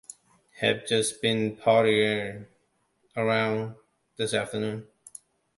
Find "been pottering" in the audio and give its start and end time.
1.21-2.47